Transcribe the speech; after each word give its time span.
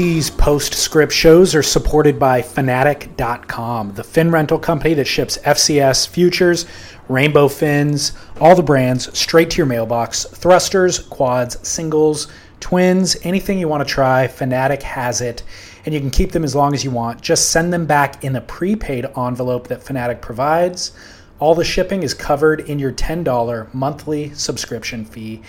These 0.00 0.30
postscript 0.30 1.12
shows 1.12 1.54
are 1.54 1.62
supported 1.62 2.18
by 2.18 2.40
Fanatic.com, 2.40 3.92
the 3.92 4.02
fin 4.02 4.30
rental 4.30 4.58
company 4.58 4.94
that 4.94 5.04
ships 5.04 5.36
FCS 5.36 6.08
futures, 6.08 6.64
rainbow 7.10 7.48
fins, 7.48 8.12
all 8.40 8.54
the 8.54 8.62
brands 8.62 9.14
straight 9.18 9.50
to 9.50 9.58
your 9.58 9.66
mailbox. 9.66 10.24
Thrusters, 10.24 11.00
quads, 11.00 11.58
singles, 11.68 12.28
twins, 12.60 13.18
anything 13.24 13.58
you 13.58 13.68
want 13.68 13.86
to 13.86 13.94
try, 13.94 14.26
Fanatic 14.26 14.82
has 14.84 15.20
it. 15.20 15.42
And 15.84 15.92
you 15.92 16.00
can 16.00 16.08
keep 16.08 16.32
them 16.32 16.44
as 16.44 16.54
long 16.54 16.72
as 16.72 16.82
you 16.82 16.90
want. 16.90 17.20
Just 17.20 17.50
send 17.50 17.70
them 17.70 17.84
back 17.84 18.24
in 18.24 18.32
the 18.32 18.40
prepaid 18.40 19.04
envelope 19.18 19.68
that 19.68 19.82
Fanatic 19.82 20.22
provides. 20.22 20.92
All 21.40 21.54
the 21.54 21.62
shipping 21.62 22.02
is 22.02 22.14
covered 22.14 22.60
in 22.60 22.78
your 22.78 22.92
$10 22.92 23.74
monthly 23.74 24.32
subscription 24.32 25.04
fee. 25.04 25.42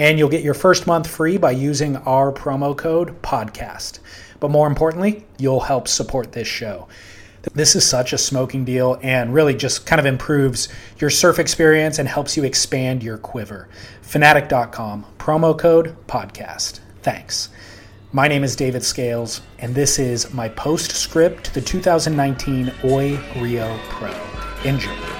And 0.00 0.18
you'll 0.18 0.30
get 0.30 0.42
your 0.42 0.54
first 0.54 0.86
month 0.86 1.06
free 1.06 1.36
by 1.36 1.50
using 1.50 1.98
our 1.98 2.32
promo 2.32 2.74
code 2.74 3.20
PODCAST. 3.20 3.98
But 4.40 4.50
more 4.50 4.66
importantly, 4.66 5.26
you'll 5.36 5.60
help 5.60 5.88
support 5.88 6.32
this 6.32 6.48
show. 6.48 6.88
This 7.52 7.76
is 7.76 7.86
such 7.86 8.14
a 8.14 8.18
smoking 8.18 8.64
deal 8.64 8.98
and 9.02 9.34
really 9.34 9.54
just 9.54 9.84
kind 9.84 10.00
of 10.00 10.06
improves 10.06 10.70
your 10.98 11.10
surf 11.10 11.38
experience 11.38 11.98
and 11.98 12.08
helps 12.08 12.34
you 12.34 12.44
expand 12.44 13.02
your 13.02 13.18
quiver. 13.18 13.68
Fanatic.com, 14.00 15.04
promo 15.18 15.56
code 15.58 15.94
PODCAST. 16.06 16.80
Thanks. 17.02 17.50
My 18.10 18.26
name 18.26 18.42
is 18.42 18.56
David 18.56 18.82
Scales, 18.82 19.42
and 19.58 19.74
this 19.74 19.98
is 19.98 20.32
my 20.32 20.48
postscript 20.48 21.44
to 21.44 21.54
the 21.54 21.60
2019 21.60 22.72
Oi 22.84 23.20
Rio 23.36 23.78
Pro. 23.90 24.14
Enjoy. 24.64 25.19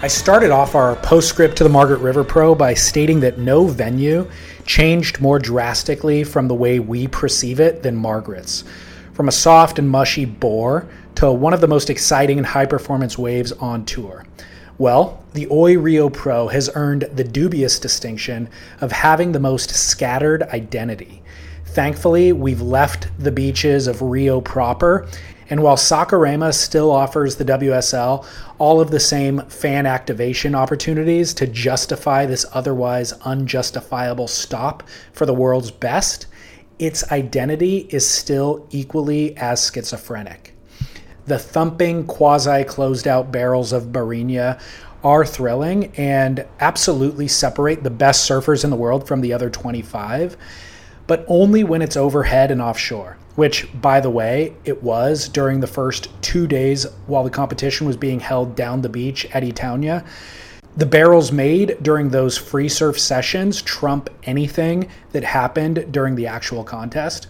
I 0.00 0.06
started 0.06 0.52
off 0.52 0.76
our 0.76 0.94
postscript 0.94 1.56
to 1.56 1.64
the 1.64 1.70
Margaret 1.70 1.98
River 1.98 2.22
Pro 2.22 2.54
by 2.54 2.72
stating 2.72 3.18
that 3.18 3.38
no 3.38 3.66
venue 3.66 4.30
changed 4.64 5.20
more 5.20 5.40
drastically 5.40 6.22
from 6.22 6.46
the 6.46 6.54
way 6.54 6.78
we 6.78 7.08
perceive 7.08 7.58
it 7.58 7.82
than 7.82 7.96
Margaret's. 7.96 8.62
From 9.12 9.26
a 9.26 9.32
soft 9.32 9.76
and 9.80 9.90
mushy 9.90 10.24
bore 10.24 10.86
to 11.16 11.32
one 11.32 11.52
of 11.52 11.60
the 11.60 11.66
most 11.66 11.90
exciting 11.90 12.38
and 12.38 12.46
high 12.46 12.64
performance 12.64 13.18
waves 13.18 13.50
on 13.50 13.84
tour. 13.86 14.24
Well, 14.78 15.24
the 15.32 15.48
Oi 15.50 15.76
Rio 15.76 16.08
Pro 16.10 16.46
has 16.46 16.70
earned 16.76 17.10
the 17.12 17.24
dubious 17.24 17.80
distinction 17.80 18.48
of 18.80 18.92
having 18.92 19.32
the 19.32 19.40
most 19.40 19.70
scattered 19.70 20.44
identity. 20.44 21.22
Thankfully, 21.64 22.32
we've 22.32 22.62
left 22.62 23.08
the 23.18 23.32
beaches 23.32 23.88
of 23.88 24.00
Rio 24.00 24.40
proper 24.40 25.08
and 25.50 25.62
while 25.62 25.76
Saquarema 25.76 26.52
still 26.52 26.90
offers 26.90 27.36
the 27.36 27.44
WSL 27.44 28.26
all 28.58 28.80
of 28.80 28.90
the 28.90 29.00
same 29.00 29.40
fan 29.42 29.86
activation 29.86 30.54
opportunities 30.54 31.32
to 31.34 31.46
justify 31.46 32.26
this 32.26 32.44
otherwise 32.52 33.12
unjustifiable 33.24 34.28
stop 34.28 34.82
for 35.12 35.24
the 35.24 35.34
world's 35.34 35.70
best, 35.70 36.26
its 36.78 37.10
identity 37.10 37.88
is 37.90 38.08
still 38.08 38.66
equally 38.70 39.36
as 39.36 39.70
schizophrenic. 39.72 40.54
The 41.26 41.38
thumping, 41.38 42.06
quasi 42.06 42.64
closed 42.64 43.08
out 43.08 43.32
barrels 43.32 43.72
of 43.72 43.84
Barrinha 43.86 44.60
are 45.04 45.24
thrilling 45.24 45.92
and 45.96 46.44
absolutely 46.60 47.28
separate 47.28 47.84
the 47.84 47.90
best 47.90 48.28
surfers 48.28 48.64
in 48.64 48.70
the 48.70 48.76
world 48.76 49.06
from 49.06 49.20
the 49.20 49.32
other 49.32 49.48
25, 49.48 50.36
but 51.06 51.24
only 51.28 51.64
when 51.64 51.82
it's 51.82 51.96
overhead 51.96 52.50
and 52.50 52.60
offshore 52.60 53.16
which, 53.38 53.68
by 53.80 54.00
the 54.00 54.10
way, 54.10 54.52
it 54.64 54.82
was 54.82 55.28
during 55.28 55.60
the 55.60 55.66
first 55.68 56.08
two 56.22 56.48
days 56.48 56.86
while 57.06 57.22
the 57.22 57.30
competition 57.30 57.86
was 57.86 57.96
being 57.96 58.18
held 58.18 58.56
down 58.56 58.82
the 58.82 58.88
beach 58.88 59.24
at 59.26 59.44
Itaúna. 59.44 60.04
The 60.76 60.86
barrels 60.86 61.30
made 61.30 61.80
during 61.80 62.08
those 62.08 62.36
free 62.36 62.68
surf 62.68 62.98
sessions 62.98 63.62
trump 63.62 64.10
anything 64.24 64.88
that 65.12 65.22
happened 65.22 65.86
during 65.92 66.16
the 66.16 66.26
actual 66.26 66.64
contest. 66.64 67.28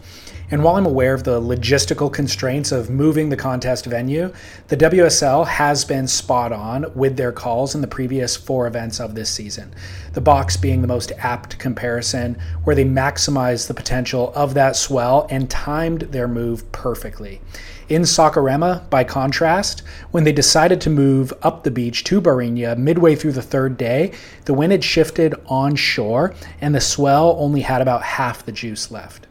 And 0.50 0.64
while 0.64 0.76
I'm 0.76 0.86
aware 0.86 1.12
of 1.12 1.24
the 1.24 1.42
logistical 1.42 2.10
constraints 2.10 2.72
of 2.72 2.88
moving 2.88 3.28
the 3.28 3.36
contest 3.36 3.84
venue, 3.84 4.32
the 4.68 4.78
WSL 4.78 5.46
has 5.46 5.84
been 5.84 6.08
spot 6.08 6.52
on 6.52 6.90
with 6.94 7.18
their 7.18 7.32
calls 7.32 7.74
in 7.74 7.82
the 7.82 7.86
previous 7.86 8.34
four 8.34 8.66
events 8.66 8.98
of 8.98 9.14
this 9.14 9.28
season. 9.28 9.74
The 10.14 10.22
box 10.22 10.56
being 10.56 10.80
the 10.80 10.88
most 10.88 11.12
apt 11.18 11.58
comparison, 11.58 12.38
where 12.64 12.74
they 12.74 12.86
maximized 12.86 13.66
the 13.66 13.74
potential 13.74 14.32
of 14.34 14.54
that 14.54 14.74
swell 14.74 15.26
and 15.28 15.50
timed 15.50 16.02
their 16.12 16.26
move 16.26 16.72
perfectly. 16.72 17.42
In 17.90 18.02
Saquarema, 18.02 18.88
by 18.88 19.04
contrast, 19.04 19.82
when 20.12 20.24
they 20.24 20.32
decided 20.32 20.80
to 20.80 20.90
move 20.90 21.30
up 21.42 21.62
the 21.62 21.70
beach 21.70 22.04
to 22.04 22.22
Barrinha 22.22 22.74
midway 22.78 23.16
through 23.16 23.32
the 23.32 23.42
third 23.42 23.76
day, 23.76 24.12
the 24.46 24.54
wind 24.54 24.72
had 24.72 24.84
shifted 24.84 25.34
onshore 25.44 26.34
and 26.62 26.74
the 26.74 26.80
swell 26.80 27.36
only 27.38 27.60
had 27.60 27.82
about 27.82 28.02
half 28.02 28.46
the 28.46 28.52
juice 28.52 28.90
left. 28.90 29.26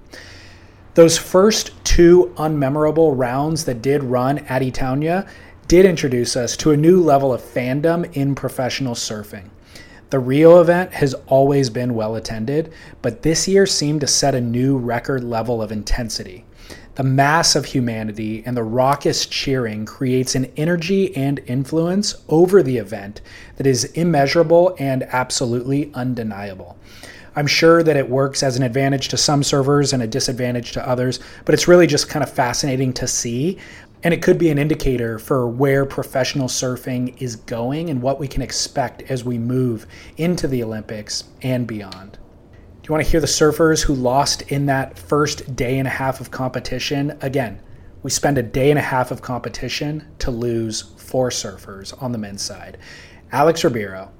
Those 0.98 1.16
first 1.16 1.74
two 1.84 2.34
unmemorable 2.38 3.16
rounds 3.16 3.66
that 3.66 3.84
did 3.84 4.02
run 4.02 4.40
at 4.40 4.64
Itaúna 4.64 5.30
did 5.68 5.86
introduce 5.86 6.36
us 6.36 6.58
to 6.58 6.72
a 6.72 6.76
new 6.76 7.00
level 7.04 7.32
of 7.32 7.40
fandom 7.40 8.12
in 8.16 8.34
professional 8.34 8.96
surfing. 8.96 9.52
The 10.10 10.18
Rio 10.18 10.60
event 10.60 10.94
has 10.94 11.14
always 11.28 11.70
been 11.70 11.94
well 11.94 12.16
attended, 12.16 12.74
but 13.04 13.22
this 13.22 13.48
year 13.48 13.68
seemed 13.68 14.02
to 14.02 14.08
set 14.08 14.34
a 14.34 14.42
new 14.42 14.76
record 14.76 15.24
level 15.24 15.62
of 15.62 15.72
intensity. 15.72 16.46
The 16.96 17.04
mass 17.04 17.56
of 17.56 17.66
humanity 17.66 18.42
and 18.44 18.58
the 18.58 18.64
raucous 18.64 19.28
cheering 19.28 19.86
creates 19.86 20.34
an 20.34 20.52
energy 20.58 21.16
and 21.16 21.38
influence 21.46 22.16
over 22.28 22.64
the 22.64 22.78
event 22.80 23.22
that 23.58 23.68
is 23.68 23.84
immeasurable 23.92 24.76
and 24.80 25.04
absolutely 25.04 25.92
undeniable. 25.94 26.76
I'm 27.38 27.46
sure 27.46 27.84
that 27.84 27.96
it 27.96 28.10
works 28.10 28.42
as 28.42 28.58
an 28.58 28.64
advantage 28.64 29.10
to 29.10 29.18
some 29.18 29.44
servers 29.44 29.94
and 29.94 30.02
a 30.02 30.08
disadvantage 30.08 30.72
to 30.72 30.90
others, 30.90 31.20
but 31.46 31.54
it's 31.54 31.68
really 31.68 31.86
just 31.86 32.10
kind 32.10 32.24
of 32.24 32.32
fascinating 32.32 32.94
to 32.94 33.06
see. 33.06 33.60
And 34.02 34.12
it 34.12 34.24
could 34.24 34.40
be 34.40 34.50
an 34.50 34.58
indicator 34.58 35.20
for 35.20 35.48
where 35.48 35.86
professional 35.86 36.48
surfing 36.48 37.16
is 37.22 37.36
going 37.36 37.92
and 37.92 38.02
what 38.02 38.20
we 38.20 38.28
can 38.28 38.42
expect 38.42 39.04
as 39.04 39.24
we 39.24 39.38
move 39.38 39.86
into 40.18 40.48
the 40.48 40.64
Olympics 40.64 41.26
and 41.44 41.68
beyond. 41.68 42.14
Do 42.14 42.88
you 42.88 42.92
want 42.92 43.06
to 43.06 43.12
hear 43.12 43.22
the 43.22 43.28
surfers 43.28 43.84
who 43.84 43.94
lost 43.94 44.42
in 44.52 44.66
that 44.66 44.98
first 44.98 45.56
day 45.56 45.78
and 45.78 45.88
a 45.88 45.92
half 45.92 46.20
of 46.20 46.32
competition? 46.32 47.20
Again, 47.22 47.62
we 48.02 48.10
spend 48.10 48.40
a 48.40 48.44
day 48.44 48.72
and 48.72 48.80
a 48.80 48.82
half 48.82 49.12
of 49.12 49.22
competition 49.22 50.08
to 50.18 50.32
lose 50.32 50.82
four 50.98 51.30
surfers 51.30 51.94
on 52.02 52.12
the 52.14 52.18
men's 52.18 52.42
side 52.42 52.80
Alex 53.32 53.64
Ribeiro, 53.64 54.12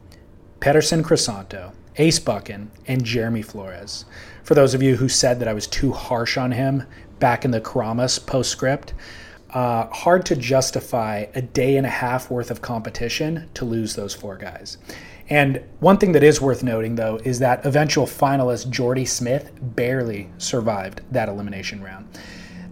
Peterson 0.60 1.04
Crisanto, 1.04 1.74
Ace 1.98 2.20
Buchan, 2.20 2.70
and 2.88 3.04
Jeremy 3.04 3.42
Flores. 3.42 4.06
For 4.44 4.54
those 4.54 4.74
of 4.74 4.84
you 4.84 4.96
who 4.96 5.10
said 5.10 5.40
that 5.40 5.48
I 5.48 5.54
was 5.54 5.68
too 5.68 5.92
harsh 5.92 6.38
on 6.38 6.52
him 6.52 6.84
back 7.20 7.44
in 7.44 7.52
the 7.52 7.62
Keramas 7.62 8.24
postscript, 8.26 8.94
uh, 9.52 9.88
hard 9.88 10.26
to 10.28 10.36
justify 10.36 11.26
a 11.34 11.42
day 11.42 11.78
and 11.78 11.86
a 11.86 11.90
half 11.90 12.30
worth 12.30 12.52
of 12.52 12.62
competition 12.62 13.50
to 13.56 13.66
lose 13.66 13.96
those 13.96 14.14
four 14.14 14.38
guys. 14.38 14.78
And 15.30 15.62
one 15.80 15.98
thing 15.98 16.12
that 16.14 16.24
is 16.24 16.40
worth 16.40 16.64
noting, 16.64 16.96
though, 16.96 17.20
is 17.24 17.40
that 17.40 17.66
eventual 17.66 18.06
finalist 18.06 18.70
Jordy 18.70 19.06
Smith 19.06 19.52
barely 19.62 20.30
survived 20.38 21.02
that 21.12 21.28
elimination 21.28 21.82
round. 21.82 22.08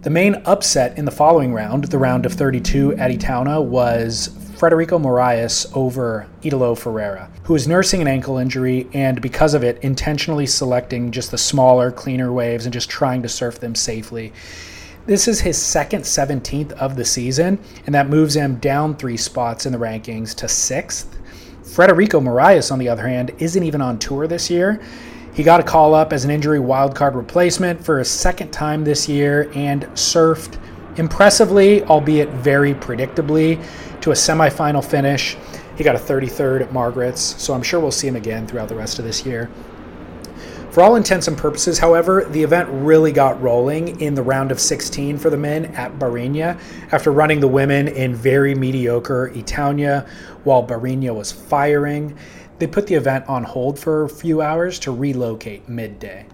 The 0.02 0.10
main 0.10 0.36
upset 0.44 0.96
in 0.96 1.04
the 1.04 1.10
following 1.10 1.52
round, 1.52 1.84
the 1.84 1.98
round 1.98 2.26
of 2.26 2.32
32 2.32 2.94
at 2.96 3.10
Itauna, 3.10 3.62
was 3.62 4.28
Frederico 4.56 4.98
Morais 4.98 5.66
over 5.74 6.26
Italo 6.42 6.74
Ferreira, 6.74 7.30
who 7.42 7.54
is 7.54 7.68
nursing 7.68 8.00
an 8.00 8.08
ankle 8.08 8.38
injury 8.38 8.88
and 8.94 9.20
because 9.20 9.52
of 9.52 9.62
it, 9.62 9.78
intentionally 9.82 10.46
selecting 10.46 11.10
just 11.10 11.30
the 11.30 11.36
smaller, 11.36 11.92
cleaner 11.92 12.32
waves 12.32 12.64
and 12.64 12.72
just 12.72 12.88
trying 12.88 13.22
to 13.22 13.28
surf 13.28 13.60
them 13.60 13.74
safely. 13.74 14.32
This 15.04 15.28
is 15.28 15.40
his 15.40 15.60
second 15.60 16.02
17th 16.04 16.72
of 16.72 16.96
the 16.96 17.04
season, 17.04 17.58
and 17.84 17.94
that 17.94 18.08
moves 18.08 18.34
him 18.34 18.56
down 18.56 18.96
three 18.96 19.18
spots 19.18 19.66
in 19.66 19.72
the 19.72 19.78
rankings 19.78 20.34
to 20.36 20.48
sixth. 20.48 21.18
Frederico 21.62 22.22
Morais, 22.22 22.70
on 22.70 22.78
the 22.78 22.88
other 22.88 23.06
hand, 23.06 23.32
isn't 23.38 23.62
even 23.62 23.82
on 23.82 23.98
tour 23.98 24.26
this 24.26 24.48
year. 24.48 24.80
He 25.34 25.42
got 25.42 25.60
a 25.60 25.64
call 25.64 25.94
up 25.94 26.14
as 26.14 26.24
an 26.24 26.30
injury 26.30 26.60
wildcard 26.60 27.14
replacement 27.14 27.84
for 27.84 28.00
a 28.00 28.04
second 28.06 28.52
time 28.52 28.84
this 28.84 29.06
year 29.06 29.50
and 29.54 29.82
surfed 29.88 30.58
Impressively, 30.96 31.82
albeit 31.84 32.30
very 32.30 32.72
predictably, 32.72 33.62
to 34.00 34.10
a 34.12 34.14
semifinal 34.14 34.84
finish. 34.84 35.36
He 35.76 35.84
got 35.84 35.94
a 35.94 35.98
33rd 35.98 36.62
at 36.62 36.72
Margaret's, 36.72 37.20
so 37.20 37.52
I'm 37.52 37.62
sure 37.62 37.80
we'll 37.80 37.90
see 37.90 38.08
him 38.08 38.16
again 38.16 38.46
throughout 38.46 38.68
the 38.68 38.74
rest 38.74 38.98
of 38.98 39.04
this 39.04 39.26
year. 39.26 39.50
For 40.70 40.82
all 40.82 40.96
intents 40.96 41.26
and 41.26 41.38
purposes, 41.38 41.78
however, 41.78 42.26
the 42.30 42.42
event 42.42 42.68
really 42.70 43.10
got 43.10 43.40
rolling 43.40 43.98
in 44.00 44.14
the 44.14 44.22
round 44.22 44.50
of 44.50 44.60
16 44.60 45.16
for 45.16 45.30
the 45.30 45.36
men 45.36 45.66
at 45.74 45.98
Barrinha 45.98 46.58
after 46.92 47.10
running 47.10 47.40
the 47.40 47.48
women 47.48 47.88
in 47.88 48.14
very 48.14 48.54
mediocre 48.54 49.30
Itaúna 49.34 50.06
while 50.44 50.66
Barrinha 50.66 51.14
was 51.14 51.32
firing. 51.32 52.16
They 52.58 52.66
put 52.66 52.86
the 52.86 52.94
event 52.94 53.26
on 53.26 53.44
hold 53.44 53.78
for 53.78 54.04
a 54.04 54.08
few 54.08 54.42
hours 54.42 54.78
to 54.80 54.92
relocate 54.92 55.66
midday. 55.68 56.26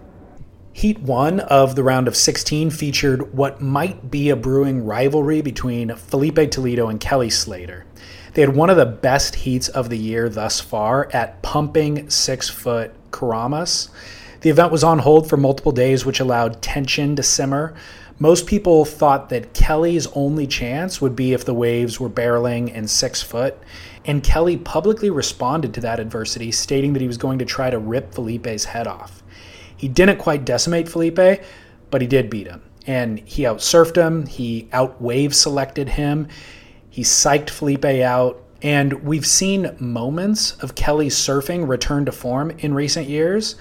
Heat 0.75 0.99
1 0.99 1.39
of 1.39 1.75
the 1.75 1.83
round 1.83 2.07
of 2.07 2.15
16 2.15 2.71
featured 2.71 3.31
what 3.31 3.61
might 3.61 4.09
be 4.09 4.29
a 4.29 4.35
brewing 4.35 4.83
rivalry 4.83 5.39
between 5.39 5.95
Filipe 5.95 6.49
Toledo 6.49 6.89
and 6.89 6.99
Kelly 6.99 7.29
Slater. 7.29 7.85
They 8.33 8.41
had 8.41 8.55
one 8.55 8.71
of 8.71 8.77
the 8.77 8.85
best 8.87 9.35
heats 9.35 9.69
of 9.69 9.89
the 9.89 9.97
year 9.99 10.29
thus 10.29 10.59
far 10.59 11.09
at 11.13 11.43
pumping 11.43 12.09
six 12.09 12.49
foot 12.49 12.91
Keramas. 13.11 13.89
The 14.41 14.49
event 14.49 14.71
was 14.71 14.83
on 14.83 14.99
hold 14.99 15.29
for 15.29 15.37
multiple 15.37 15.71
days, 15.71 16.07
which 16.07 16.19
allowed 16.19 16.59
tension 16.63 17.15
to 17.17 17.23
simmer. 17.23 17.75
Most 18.17 18.47
people 18.47 18.83
thought 18.83 19.29
that 19.29 19.53
Kelly's 19.53 20.07
only 20.07 20.47
chance 20.47 20.99
would 20.99 21.15
be 21.15 21.33
if 21.33 21.45
the 21.45 21.53
waves 21.53 21.99
were 21.99 22.09
barreling 22.09 22.73
in 22.73 22.87
six 22.87 23.21
foot, 23.21 23.57
and 24.05 24.23
Kelly 24.23 24.57
publicly 24.57 25.11
responded 25.11 25.71
to 25.75 25.81
that 25.81 25.99
adversity, 25.99 26.51
stating 26.51 26.93
that 26.93 27.01
he 27.01 27.07
was 27.07 27.17
going 27.17 27.37
to 27.39 27.45
try 27.45 27.69
to 27.69 27.77
rip 27.77 28.13
Filipe's 28.13 28.65
head 28.65 28.87
off. 28.87 29.22
He 29.83 29.89
didn't 29.89 30.17
quite 30.17 30.45
decimate 30.45 30.87
Filipe, 30.87 31.43
but 31.91 31.99
he 31.99 32.07
did 32.07 32.29
beat 32.29 32.47
him. 32.47 32.61
And 32.87 33.19
he 33.19 33.43
outsurfed 33.43 33.97
him, 33.97 34.27
he 34.27 34.69
outwave 34.71 35.33
selected 35.33 35.89
him, 35.89 36.29
he 36.89 37.01
psyched 37.01 37.49
Filipe 37.49 37.83
out. 38.01 38.41
And 38.61 39.03
we've 39.03 39.25
seen 39.25 39.75
moments 39.79 40.53
of 40.61 40.75
Kelly's 40.75 41.17
surfing 41.17 41.67
return 41.67 42.05
to 42.05 42.13
form 42.13 42.51
in 42.59 42.73
recent 42.73 43.09
years, 43.09 43.57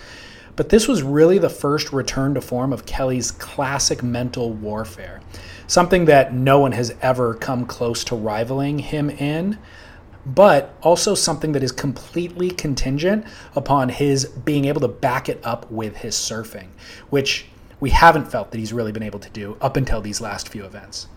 but 0.54 0.68
this 0.68 0.86
was 0.86 1.02
really 1.02 1.38
the 1.38 1.50
first 1.50 1.92
return 1.92 2.34
to 2.34 2.40
form 2.40 2.72
of 2.72 2.86
Kelly's 2.86 3.32
classic 3.32 4.04
mental 4.04 4.52
warfare, 4.52 5.22
something 5.66 6.04
that 6.04 6.32
no 6.32 6.60
one 6.60 6.70
has 6.70 6.94
ever 7.02 7.34
come 7.34 7.66
close 7.66 8.04
to 8.04 8.14
rivaling 8.14 8.78
him 8.78 9.10
in 9.10 9.58
but 10.24 10.74
also 10.82 11.14
something 11.14 11.52
that 11.52 11.62
is 11.62 11.72
completely 11.72 12.50
contingent 12.50 13.24
upon 13.54 13.88
his 13.88 14.26
being 14.26 14.66
able 14.66 14.80
to 14.80 14.88
back 14.88 15.28
it 15.28 15.40
up 15.44 15.70
with 15.70 15.96
his 15.96 16.14
surfing, 16.14 16.68
which 17.10 17.46
we 17.80 17.90
haven't 17.90 18.30
felt 18.30 18.50
that 18.52 18.58
he's 18.58 18.72
really 18.72 18.92
been 18.92 19.02
able 19.02 19.18
to 19.18 19.30
do 19.30 19.56
up 19.60 19.76
until 19.76 20.00
these 20.00 20.20
last 20.20 20.48
few 20.48 20.64
events. 20.64 21.08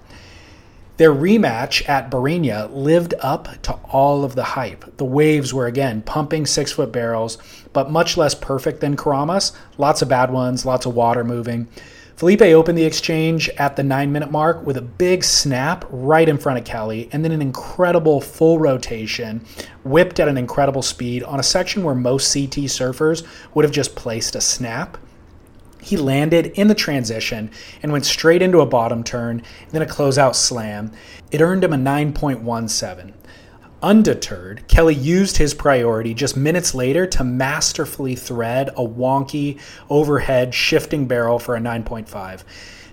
Their 0.98 1.14
rematch 1.14 1.88
at 1.90 2.10
Barrinha 2.10 2.74
lived 2.74 3.14
up 3.20 3.62
to 3.64 3.74
all 3.92 4.24
of 4.24 4.36
the 4.36 4.44
hype. 4.44 4.96
The 4.96 5.06
waves 5.06 5.54
were 5.54 5.68
again 5.68 6.02
pumping 6.02 6.46
six 6.46 6.72
foot 6.72 6.94
barrels, 6.94 7.38
but 7.74 7.92
much 7.92 8.16
less 8.16 8.34
perfect 8.34 8.80
than 8.80 8.96
Keramas. 8.96 9.52
Lots 9.78 10.02
of 10.02 10.08
bad 10.08 10.32
ones, 10.32 10.66
lots 10.66 10.86
of 10.86 10.96
water 10.96 11.26
moving. 11.26 11.68
Filipe 12.16 12.42
opened 12.42 12.78
the 12.78 12.86
exchange 12.86 13.50
at 13.58 13.76
the 13.76 13.84
nine 13.84 14.10
minute 14.10 14.32
mark 14.32 14.66
with 14.66 14.78
a 14.78 14.82
big 14.82 15.22
snap 15.22 15.84
right 15.90 16.30
in 16.30 16.38
front 16.38 16.58
of 16.58 16.64
Kelly, 16.64 17.10
and 17.12 17.26
then 17.26 17.34
an 17.34 17.42
incredible 17.42 18.22
full 18.22 18.58
rotation, 18.58 19.46
whipped 19.84 20.18
at 20.22 20.30
an 20.30 20.38
incredible 20.38 20.82
speed 20.82 21.24
on 21.24 21.42
a 21.42 21.44
section 21.44 21.84
where 21.84 21.94
most 21.94 22.34
CT 22.34 22.70
surfers 22.70 23.28
would 23.54 23.66
have 23.66 23.74
just 23.74 23.98
placed 23.98 24.34
a 24.34 24.40
snap. 24.40 24.98
He 25.82 25.98
landed 25.98 26.48
in 26.56 26.70
the 26.70 26.74
transition 26.74 27.52
and 27.84 27.92
went 27.92 28.06
straight 28.06 28.42
into 28.42 28.62
a 28.62 28.66
bottom 28.66 29.04
turn, 29.04 29.44
then 29.72 29.82
a 29.82 29.86
closeout 29.86 30.36
slam. 30.36 30.94
It 31.32 31.42
earned 31.42 31.66
him 31.66 31.74
a 31.74 31.78
9.17. 31.78 33.12
Undeterred, 33.82 34.68
Kelly 34.68 34.96
used 34.96 35.38
his 35.38 35.54
priority 35.54 36.14
just 36.14 36.38
minutes 36.38 36.74
later 36.74 37.06
to 37.08 37.24
masterfully 37.24 38.16
thread 38.16 38.70
a 38.70 38.86
wonky 38.86 39.60
overhead 39.90 40.54
shifting 40.54 41.08
barrel 41.08 41.40
for 41.40 41.56
a 41.56 41.60
9.5. 41.60 42.44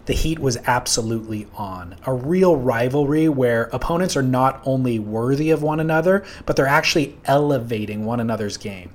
The 0.05 0.13
heat 0.15 0.41
was 0.41 0.59
absolutely 0.67 1.47
on. 1.55 1.95
A 2.07 2.13
real 2.13 2.57
rivalry 2.57 3.29
where 3.29 3.71
opponents 3.73 4.17
are 4.17 4.23
not 4.23 4.61
only 4.67 4.99
worthy 4.99 5.51
of 5.51 5.63
one 5.63 5.79
another, 5.79 6.25
but 6.45 6.57
they're 6.57 6.67
actually 6.67 7.17
elevating 7.25 8.05
one 8.05 8.19
another's 8.19 8.57
game. 8.57 8.91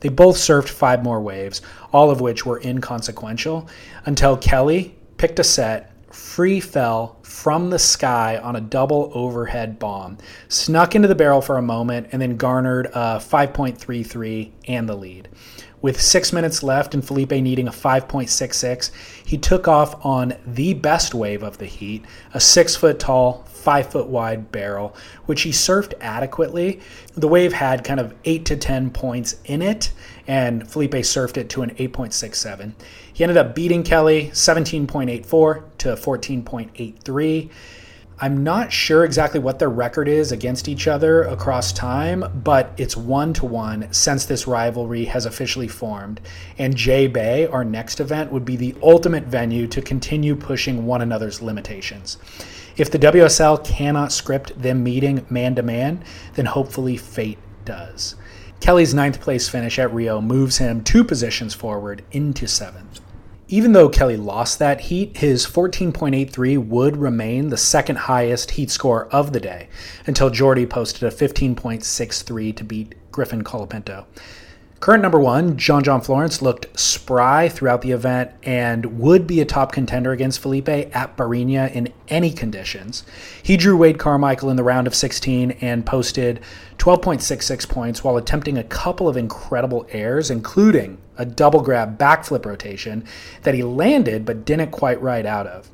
They 0.00 0.08
both 0.08 0.36
surfed 0.36 0.68
five 0.68 1.04
more 1.04 1.20
waves, 1.20 1.62
all 1.92 2.10
of 2.10 2.20
which 2.20 2.44
were 2.44 2.60
inconsequential, 2.60 3.68
until 4.04 4.36
Kelly 4.36 4.96
picked 5.16 5.38
a 5.38 5.44
set 5.44 5.92
free 6.10 6.60
fell 6.60 7.18
from 7.22 7.70
the 7.70 7.78
sky 7.78 8.38
on 8.38 8.56
a 8.56 8.60
double 8.60 9.10
overhead 9.14 9.78
bomb, 9.78 10.18
snuck 10.48 10.94
into 10.94 11.08
the 11.08 11.14
barrel 11.14 11.40
for 11.40 11.56
a 11.56 11.62
moment, 11.62 12.08
and 12.12 12.20
then 12.20 12.36
garnered 12.36 12.86
a 12.86 13.18
5.33 13.18 14.52
and 14.66 14.88
the 14.88 14.96
lead. 14.96 15.28
With 15.80 16.00
six 16.00 16.32
minutes 16.32 16.64
left 16.64 16.92
and 16.92 17.06
Filipe 17.06 17.30
needing 17.30 17.68
a 17.68 17.72
5.66, 17.72 18.90
he 19.24 19.38
took 19.38 19.68
off 19.68 20.04
on 20.04 20.34
the 20.44 20.74
best 20.74 21.14
wave 21.14 21.44
of 21.44 21.58
the 21.58 21.66
heat, 21.66 22.04
a 22.34 22.40
six 22.40 22.74
foot 22.74 22.98
tall, 22.98 23.44
five 23.46 23.92
foot 23.92 24.08
wide 24.08 24.50
barrel, 24.50 24.96
which 25.26 25.42
he 25.42 25.50
surfed 25.50 25.94
adequately. 26.00 26.80
The 27.14 27.28
wave 27.28 27.52
had 27.52 27.84
kind 27.84 28.00
of 28.00 28.12
eight 28.24 28.44
to 28.46 28.56
10 28.56 28.90
points 28.90 29.36
in 29.44 29.62
it, 29.62 29.92
and 30.26 30.68
Filipe 30.68 30.90
surfed 30.90 31.36
it 31.36 31.48
to 31.50 31.62
an 31.62 31.70
8.67. 31.76 32.72
He 33.18 33.24
ended 33.24 33.36
up 33.36 33.52
beating 33.52 33.82
Kelly 33.82 34.30
17.84 34.32 35.62
to 35.78 35.88
14.83. 35.96 37.50
I'm 38.20 38.44
not 38.44 38.72
sure 38.72 39.04
exactly 39.04 39.40
what 39.40 39.58
their 39.58 39.70
record 39.70 40.06
is 40.06 40.30
against 40.30 40.68
each 40.68 40.86
other 40.86 41.24
across 41.24 41.72
time, 41.72 42.24
but 42.44 42.72
it's 42.76 42.96
one 42.96 43.32
to 43.32 43.44
one 43.44 43.92
since 43.92 44.24
this 44.24 44.46
rivalry 44.46 45.06
has 45.06 45.26
officially 45.26 45.66
formed. 45.66 46.20
And 46.58 46.76
J 46.76 47.08
Bay, 47.08 47.48
our 47.48 47.64
next 47.64 47.98
event, 47.98 48.30
would 48.30 48.44
be 48.44 48.54
the 48.54 48.76
ultimate 48.84 49.24
venue 49.24 49.66
to 49.66 49.82
continue 49.82 50.36
pushing 50.36 50.86
one 50.86 51.02
another's 51.02 51.42
limitations. 51.42 52.18
If 52.76 52.88
the 52.88 53.00
WSL 53.00 53.64
cannot 53.64 54.12
script 54.12 54.62
them 54.62 54.84
meeting 54.84 55.26
man 55.28 55.56
to 55.56 55.64
man, 55.64 56.04
then 56.34 56.46
hopefully 56.46 56.96
fate 56.96 57.38
does. 57.64 58.14
Kelly's 58.60 58.94
ninth 58.94 59.20
place 59.20 59.48
finish 59.48 59.76
at 59.80 59.92
Rio 59.92 60.20
moves 60.20 60.58
him 60.58 60.84
two 60.84 61.02
positions 61.02 61.52
forward 61.52 62.04
into 62.12 62.46
seventh. 62.46 63.00
Even 63.50 63.72
though 63.72 63.88
Kelly 63.88 64.18
lost 64.18 64.58
that 64.58 64.82
heat, 64.82 65.16
his 65.16 65.46
14.83 65.46 66.58
would 66.68 66.98
remain 66.98 67.48
the 67.48 67.56
second 67.56 67.96
highest 67.96 68.52
heat 68.52 68.70
score 68.70 69.06
of 69.06 69.32
the 69.32 69.40
day 69.40 69.68
until 70.06 70.28
Jordy 70.28 70.66
posted 70.66 71.04
a 71.04 71.10
15.63 71.10 72.54
to 72.54 72.64
beat 72.64 72.94
Griffin 73.10 73.42
Colapinto. 73.42 74.04
Current 74.80 75.02
number 75.02 75.18
one, 75.18 75.56
John 75.56 75.82
John 75.82 76.02
Florence, 76.02 76.40
looked 76.42 76.78
spry 76.78 77.48
throughout 77.48 77.80
the 77.80 77.90
event 77.90 78.30
and 78.42 79.00
would 79.00 79.26
be 79.26 79.40
a 79.40 79.46
top 79.46 79.72
contender 79.72 80.12
against 80.12 80.40
Filipe 80.40 80.68
at 80.68 81.16
Barrinha 81.16 81.72
in 81.72 81.92
any 82.08 82.30
conditions. 82.30 83.02
He 83.42 83.56
drew 83.56 83.78
Wade 83.78 83.98
Carmichael 83.98 84.50
in 84.50 84.56
the 84.56 84.62
round 84.62 84.86
of 84.86 84.94
16 84.94 85.52
and 85.62 85.86
posted 85.86 86.40
12.66 86.78 87.68
points 87.68 88.04
while 88.04 88.16
attempting 88.16 88.56
a 88.56 88.64
couple 88.64 89.08
of 89.08 89.16
incredible 89.16 89.86
airs, 89.90 90.30
including 90.30 90.98
a 91.16 91.26
double 91.26 91.60
grab 91.60 91.98
backflip 91.98 92.46
rotation 92.46 93.04
that 93.42 93.54
he 93.54 93.62
landed 93.62 94.24
but 94.24 94.44
didn't 94.44 94.70
quite 94.70 95.02
ride 95.02 95.26
out 95.26 95.46
of. 95.46 95.68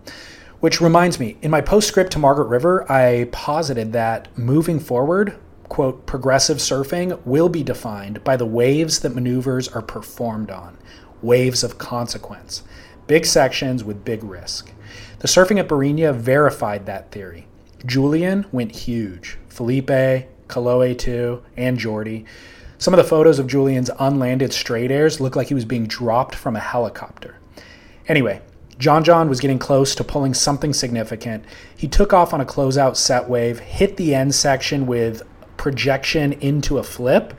Which 0.61 0.81
reminds 0.81 1.21
me, 1.21 1.37
in 1.43 1.51
my 1.51 1.61
postscript 1.61 2.13
to 2.13 2.19
Margaret 2.19 2.47
River, 2.47 2.91
I 2.91 3.29
posited 3.33 3.93
that 3.93 4.37
moving 4.39 4.81
forward, 4.81 5.37
quote, 5.69 6.07
progressive 6.07 6.57
surfing 6.57 7.21
will 7.27 7.51
be 7.51 7.63
defined 7.63 8.25
by 8.25 8.37
the 8.37 8.47
waves 8.47 9.01
that 9.01 9.15
maneuvers 9.15 9.69
are 9.69 9.83
performed 9.83 10.51
on, 10.51 10.79
waves 11.21 11.63
of 11.63 11.77
consequence, 11.77 12.63
big 13.07 13.27
sections 13.27 13.85
with 13.85 14.07
big 14.07 14.25
risk. 14.25 14.73
The 15.19 15.29
surfing 15.29 15.59
at 15.59 15.69
Barrinha 15.69 16.15
verified 16.15 16.87
that 16.87 17.13
theory. 17.13 17.47
Julian 17.85 18.47
went 18.51 18.73
huge. 18.73 19.37
Filipe, 19.51 20.29
Kolohe 20.55 20.97
too, 20.97 21.43
and 21.57 21.79
Jordy. 21.79 22.25
Some 22.79 22.95
of 22.95 22.99
the 22.99 23.05
photos 23.05 23.39
of 23.39 23.47
Julian's 23.47 23.91
unlanded 23.99 24.53
straight 24.53 24.91
airs 24.91 25.21
look 25.21 25.35
like 25.35 25.49
he 25.49 25.55
was 25.55 25.65
being 25.65 25.87
dropped 25.87 26.35
from 26.35 26.55
a 26.55 26.61
helicopter. 26.61 27.37
Anyway, 28.07 28.41
John 28.79 29.05
John 29.05 29.29
was 29.29 29.41
getting 29.41 29.59
close 29.59 29.95
to 29.95 30.05
pulling 30.05 30.35
something 30.35 30.73
significant. 30.73 31.45
He 31.77 31.89
took 31.89 32.13
off 32.13 32.33
on 32.33 32.41
a 32.41 32.45
closeout 32.45 32.97
set 32.97 33.29
wave, 33.29 33.59
hit 33.61 33.97
the 33.97 34.15
end 34.15 34.35
section 34.35 34.87
with 34.87 35.23
projection 35.57 36.35
into 36.35 36.79
a 36.79 36.83
flip. 36.83 37.35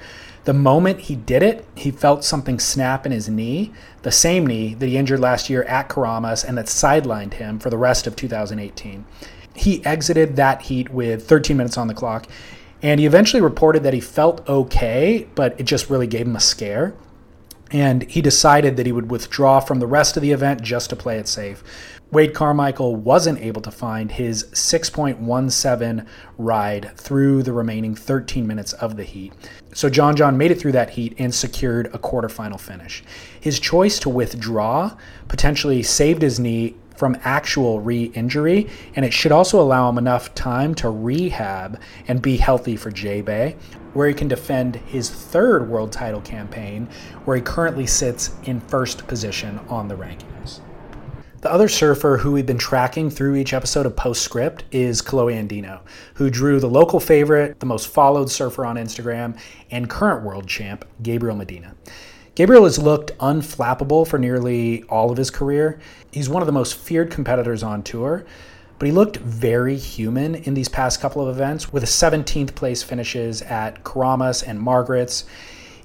The 0.46 0.54
moment 0.54 1.02
he 1.02 1.16
did 1.16 1.42
it, 1.42 1.66
he 1.76 1.92
felt 1.92 2.24
something 2.24 2.60
snap 2.60 3.06
in 3.06 3.12
his 3.12 3.28
knee, 3.30 3.74
the 4.04 4.12
same 4.12 4.46
knee 4.46 4.74
that 4.76 4.88
he 4.88 4.98
injured 4.98 5.20
last 5.20 5.50
year 5.50 5.64
at 5.64 5.90
Keramas 5.90 6.44
and 6.44 6.58
that 6.58 6.68
sidelined 6.68 7.36
him 7.36 7.60
for 7.60 7.70
the 7.70 7.78
rest 7.78 8.08
of 8.08 8.16
2018. 8.16 9.06
He 9.56 9.84
exited 9.86 10.36
that 10.36 10.64
heat 10.64 10.90
with 10.90 11.28
13 11.28 11.58
minutes 11.58 11.78
on 11.78 11.88
the 11.88 11.94
clock, 11.94 12.28
and 12.86 13.00
he 13.00 13.08
eventually 13.08 13.42
reported 13.42 13.82
that 13.82 13.96
he 13.96 14.00
felt 14.00 14.48
okay, 14.48 15.28
but 15.34 15.60
it 15.60 15.64
just 15.64 15.90
really 15.90 16.06
gave 16.06 16.28
him 16.28 16.36
a 16.36 16.40
scare. 16.40 16.94
and 17.72 18.04
he 18.04 18.22
decided 18.22 18.78
that 18.78 18.86
he 18.86 18.92
would 18.92 19.10
withdraw 19.10 19.60
from 19.60 19.80
the 19.80 19.88
rest 19.88 20.16
of 20.16 20.22
the 20.22 20.32
event 20.32 20.62
just 20.62 20.92
to 20.92 20.96
play 20.96 21.18
it 21.18 21.28
safe. 21.28 21.64
Wade 22.12 22.36
Carmichael 22.36 22.96
wasn't 22.96 23.40
able 23.40 23.62
to 23.64 23.72
find 23.72 24.12
his 24.12 24.44
6.17 24.52 26.06
ride 26.38 26.92
through 26.96 27.42
the 27.42 27.52
remaining 27.52 27.96
13 27.96 28.46
minutes 28.46 28.74
of 28.74 28.96
the 28.98 29.04
heat. 29.04 29.34
So 29.74 29.90
John 29.90 30.16
John 30.16 30.38
made 30.38 30.52
it 30.52 30.60
through 30.60 30.74
that 30.74 30.92
heat 30.92 31.16
and 31.18 31.34
secured 31.34 31.88
a 31.88 31.98
quarterfinal 31.98 32.60
finish. 32.60 33.04
His 33.42 33.60
choice 33.60 33.98
to 34.02 34.10
withdraw 34.10 34.96
potentially 35.28 35.82
saved 35.82 36.22
his 36.22 36.40
knee 36.40 36.76
from 36.98 37.18
actual 37.24 37.80
re 37.80 38.06
injury, 38.14 38.68
and 38.96 39.06
it 39.06 39.14
should 39.14 39.32
also 39.32 39.62
allow 39.62 39.90
him 39.90 39.98
enough 39.98 40.34
time 40.36 40.76
to 40.76 40.90
rehab 40.90 41.80
and 42.08 42.22
be 42.22 42.38
healthy 42.38 42.76
for 42.76 42.92
J 42.92 43.22
Bay, 43.22 43.56
where 43.94 44.08
he 44.08 44.14
can 44.14 44.28
defend 44.28 44.76
his 44.76 45.10
third 45.10 45.70
world 45.70 45.92
title 45.92 46.22
campaign, 46.22 46.88
where 47.26 47.38
he 47.38 47.42
currently 47.42 47.88
sits 47.88 48.32
in 48.44 48.60
first 48.60 49.08
position 49.08 49.60
on 49.70 49.88
the 49.88 49.96
rankings. 49.96 50.60
The 51.46 51.52
other 51.52 51.70
surfer 51.70 52.18
who 52.18 52.32
we've 52.32 52.46
been 52.46 52.58
tracking 52.58 53.12
through 53.12 53.36
each 53.36 53.54
episode 53.54 53.86
of 53.86 53.96
Postscript 53.96 54.64
is 54.72 55.00
Kolohe 55.00 55.40
Andino, 55.40 55.82
who 56.16 56.32
drew 56.32 56.60
the 56.60 56.68
local 56.68 57.00
favorite, 57.00 57.60
the 57.60 57.68
most 57.68 57.88
followed 57.88 58.32
surfer 58.32 58.66
on 58.66 58.78
Instagram, 58.78 59.40
and 59.70 59.88
current 59.88 60.24
world 60.24 60.48
champ, 60.48 60.86
Gabriel 61.04 61.36
Medina. 61.36 61.76
Gabriel 62.36 62.66
has 62.66 62.78
looked 62.78 63.18
unflappable 63.20 64.06
for 64.06 64.20
nearly 64.20 64.84
all 64.90 65.10
of 65.10 65.18
his 65.18 65.32
career. 65.32 65.80
He's 66.12 66.28
one 66.28 66.42
of 66.42 66.48
the 66.48 66.52
most 66.52 66.76
feared 66.76 67.10
competitors 67.10 67.64
on 67.64 67.82
tour, 67.82 68.26
but 68.78 68.88
he 68.88 68.92
looked 68.92 69.16
very 69.16 69.78
human 69.78 70.36
in 70.36 70.54
these 70.54 70.68
past 70.68 71.00
couple 71.00 71.26
of 71.26 71.34
events 71.34 71.72
with 71.72 71.86
17th 71.86 72.54
place 72.54 72.84
finishes 72.84 73.42
at 73.44 73.86
Keramas 73.86 74.46
and 74.46 74.60
Margaret's. 74.60 75.24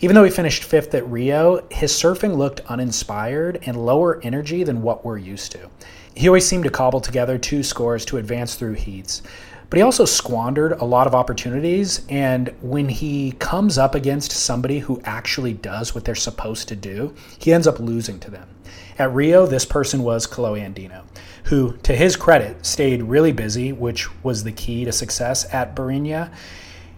Even 0.00 0.16
though 0.16 0.24
he 0.24 0.30
finished 0.30 0.64
fifth 0.64 0.92
at 0.92 1.06
Rio, 1.06 1.64
his 1.70 1.92
surfing 1.92 2.36
looked 2.36 2.62
uninspired 2.66 3.60
and 3.64 3.86
lower 3.86 4.20
energy 4.24 4.64
than 4.64 4.82
what 4.82 5.04
we're 5.04 5.18
used 5.18 5.52
to. 5.52 5.70
He 6.16 6.26
always 6.26 6.46
seemed 6.46 6.64
to 6.64 6.70
cobble 6.70 7.00
together 7.00 7.38
two 7.38 7.62
scores 7.62 8.04
to 8.06 8.16
advance 8.16 8.56
through 8.56 8.72
heats, 8.72 9.22
but 9.70 9.76
he 9.76 9.82
also 9.82 10.04
squandered 10.04 10.72
a 10.72 10.84
lot 10.84 11.06
of 11.06 11.14
opportunities. 11.14 12.04
And 12.08 12.52
when 12.60 12.88
he 12.88 13.32
comes 13.32 13.78
up 13.78 13.94
against 13.94 14.32
somebody 14.32 14.80
who 14.80 15.00
actually 15.04 15.54
does 15.54 15.94
what 15.94 16.04
they're 16.04 16.16
supposed 16.16 16.68
to 16.68 16.76
do, 16.76 17.14
he 17.38 17.52
ends 17.52 17.68
up 17.68 17.78
losing 17.78 18.18
to 18.20 18.30
them. 18.30 18.48
At 18.98 19.14
Rio, 19.14 19.46
this 19.46 19.64
person 19.64 20.02
was 20.02 20.26
Kolohe 20.26 20.60
Andino, 20.60 21.04
who, 21.44 21.76
to 21.84 21.94
his 21.94 22.16
credit, 22.16 22.66
stayed 22.66 23.04
really 23.04 23.32
busy, 23.32 23.72
which 23.72 24.08
was 24.24 24.44
the 24.44 24.52
key 24.52 24.84
to 24.84 24.92
success 24.92 25.52
at 25.54 25.74
Barrinha. 25.74 26.32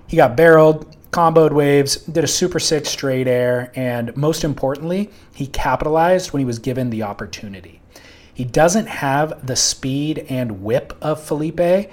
He 0.09 0.17
got 0.17 0.37
barreled, 0.37 0.97
comboed 1.13 1.53
waves, 1.53 1.97
did 1.97 2.25
a 2.25 2.29
super 2.29 2.59
six 2.59 2.89
straight 2.89 3.29
air, 3.29 3.71
and 3.75 4.17
most 4.17 4.45
importantly, 4.45 5.11
he 5.35 5.47
capitalized 5.47 6.33
when 6.33 6.41
he 6.41 6.47
was 6.47 6.59
given 6.59 6.89
the 6.89 7.03
opportunity. 7.03 7.83
He 8.35 8.45
doesn't 8.45 8.87
have 8.87 9.47
the 9.47 9.57
speed 9.57 10.27
and 10.31 10.63
whip 10.63 10.97
of 11.03 11.23
Filipe. 11.23 11.91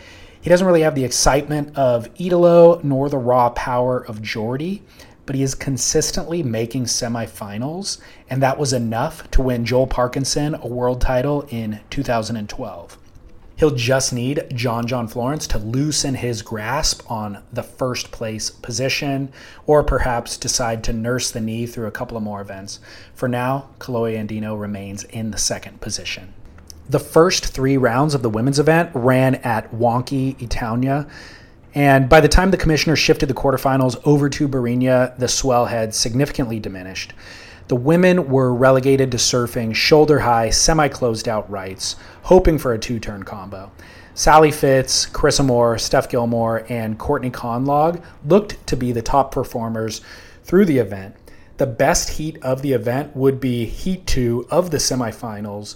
He 0.49 0.51
doesn't 0.51 0.65
really 0.65 0.81
have 0.81 0.95
the 0.95 1.05
excitement 1.05 1.77
of 1.77 2.09
Italo 2.19 2.81
nor 2.81 3.07
the 3.07 3.19
raw 3.19 3.51
power 3.51 4.03
of 4.03 4.23
Jordy, 4.23 4.81
but 5.27 5.35
he 5.35 5.43
is 5.43 5.53
consistently 5.53 6.41
making 6.41 6.85
semifinals, 6.85 7.99
and 8.31 8.41
that 8.41 8.57
was 8.57 8.73
enough 8.73 9.29
to 9.29 9.43
win 9.43 9.63
Joel 9.63 9.85
Parkinson 9.85 10.55
a 10.55 10.65
world 10.65 11.01
title 11.01 11.45
in 11.49 11.81
2012. 11.91 12.97
He'll 13.57 13.75
just 13.75 14.11
need 14.11 14.43
John 14.55 14.87
John 14.87 15.07
Florence 15.07 15.45
to 15.45 15.59
loosen 15.59 16.15
his 16.15 16.41
grasp 16.41 17.03
on 17.11 17.43
the 17.53 17.61
first 17.61 18.09
place 18.09 18.49
position, 18.49 19.31
or 19.67 19.83
perhaps 19.83 20.35
decide 20.35 20.83
to 20.85 20.93
nurse 20.93 21.29
the 21.29 21.41
knee 21.41 21.67
through 21.67 21.85
a 21.85 21.91
couple 21.91 22.17
of 22.17 22.23
more 22.23 22.41
events. 22.41 22.79
For 23.13 23.29
now, 23.29 23.69
Kolohe 23.77 24.17
Andino 24.17 24.59
remains 24.59 25.03
in 25.03 25.29
the 25.29 25.37
second 25.37 25.79
position. 25.79 26.33
The 26.89 27.00
first 27.00 27.46
three 27.46 27.77
rounds 27.77 28.15
of 28.15 28.24
the 28.24 28.31
women's 28.31 28.58
event 28.58 28.89
ran 28.96 29.36
at 29.36 29.72
Wonky 29.72 30.36
Itaúna. 30.38 31.08
And 31.75 32.10
by 32.10 32.19
the 32.19 32.27
time 32.27 32.50
the 32.50 32.58
commissioner 32.58 32.96
shifted 32.96 33.29
the 33.29 33.36
quarterfinals 33.36 34.01
over 34.05 34.27
to 34.29 34.48
Barrinha, 34.48 35.15
the 35.19 35.27
swell 35.27 35.67
had 35.67 35.93
significantly 35.93 36.60
diminished. 36.60 37.13
The 37.67 37.75
women 37.75 38.27
were 38.27 38.51
relegated 38.51 39.12
to 39.12 39.17
surfing 39.17 39.75
shoulder 39.75 40.22
high, 40.22 40.50
semi 40.50 40.88
closed 40.88 41.29
out 41.29 41.48
rights, 41.51 41.96
hoping 42.24 42.58
for 42.58 42.74
a 42.74 42.79
two 42.79 43.00
turn 43.00 43.22
combo. 43.22 43.72
Sally 44.15 44.51
Fitz, 44.51 45.05
Chris 45.05 45.39
Moore, 45.39 45.77
Steph 45.77 46.10
Gilmore, 46.10 46.65
and 46.69 46.98
Courtney 46.98 47.29
Conlogue 47.29 48.01
looked 48.25 48.65
to 48.65 48.75
be 48.75 48.91
the 48.91 49.03
top 49.03 49.31
performers 49.31 50.01
through 50.43 50.65
the 50.65 50.79
event. 50.79 51.15
The 51.58 51.67
best 51.67 52.10
heat 52.10 52.39
of 52.41 52.63
the 52.63 52.74
event 52.74 53.15
would 53.15 53.39
be 53.39 53.65
heat 53.65 54.08
two 54.08 54.48
of 54.50 54.72
the 54.72 54.77
semifinals, 54.77 55.75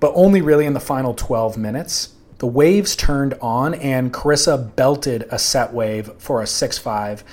but 0.00 0.12
only 0.14 0.40
really 0.40 0.66
in 0.66 0.74
the 0.74 0.80
final 0.80 1.14
12 1.14 1.56
minutes. 1.56 2.14
The 2.38 2.46
waves 2.46 2.94
turned 2.94 3.34
on, 3.40 3.74
and 3.74 4.12
Carissa 4.12 4.74
belted 4.76 5.26
a 5.30 5.38
set 5.38 5.72
wave 5.72 6.10
for 6.18 6.40
a 6.40 6.46
6 6.46 6.78
5 6.78 7.24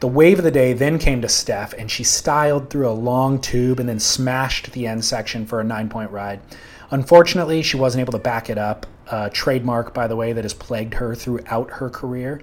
the 0.00 0.08
wave 0.08 0.38
of 0.38 0.44
the 0.44 0.50
day 0.50 0.74
then 0.74 0.98
came 0.98 1.22
to 1.22 1.28
Steph, 1.28 1.72
and 1.72 1.90
she 1.90 2.04
styled 2.04 2.68
through 2.68 2.88
a 2.88 2.92
long 2.92 3.40
tube 3.40 3.80
and 3.80 3.88
then 3.88 3.98
smashed 3.98 4.72
the 4.72 4.86
end 4.86 5.04
section 5.04 5.46
for 5.46 5.60
a 5.60 5.64
nine 5.64 5.88
point 5.88 6.10
ride. 6.10 6.40
Unfortunately, 6.90 7.62
she 7.62 7.78
wasn't 7.78 8.02
able 8.02 8.12
to 8.12 8.18
back 8.18 8.50
it 8.50 8.58
up, 8.58 8.86
a 9.10 9.30
trademark, 9.30 9.94
by 9.94 10.06
the 10.06 10.14
way, 10.14 10.34
that 10.34 10.44
has 10.44 10.52
plagued 10.52 10.94
her 10.94 11.14
throughout 11.14 11.70
her 11.70 11.88
career. 11.88 12.42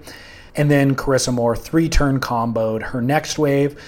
And 0.56 0.70
then 0.70 0.96
Carissa 0.96 1.32
Moore 1.32 1.56
three 1.56 1.88
turn 1.88 2.18
comboed 2.18 2.82
her 2.82 3.00
next 3.00 3.38
wave 3.38 3.80